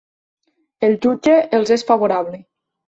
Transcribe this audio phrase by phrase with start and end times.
[0.89, 2.45] El jutge els és favorable.